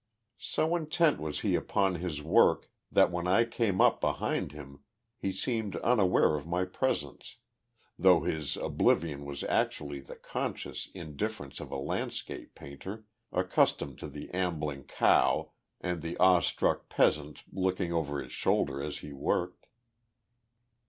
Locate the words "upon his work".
1.53-2.71